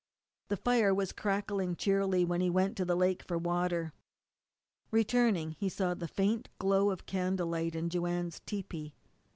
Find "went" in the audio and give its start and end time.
2.49-2.75